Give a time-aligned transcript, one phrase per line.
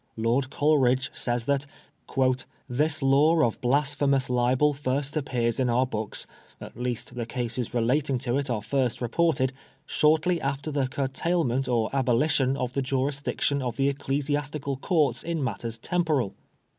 [0.17, 1.67] Lord Coleridge says that
[2.07, 6.25] ^< this law of blasphemous libel first appears in our books—
[6.59, 9.53] ^at least the cases relating to it are first reported—
[9.85, 15.77] shortly after the curtailment or abolition of the jurisdiction of the Ecclesiastical Courts in matters
[15.77, 16.33] temporal.